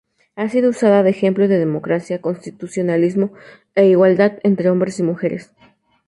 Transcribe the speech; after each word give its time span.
Ha 0.35 0.49
sido 0.49 0.71
usada 0.71 1.03
de 1.03 1.11
ejemplo 1.11 1.47
de 1.47 1.59
democracia, 1.59 2.21
constitucionalismo 2.21 3.33
e 3.75 3.85
igualdad 3.85 4.39
entre 4.41 4.71
hombres 4.71 4.97
y 4.99 5.03
mujeres. 5.03 5.51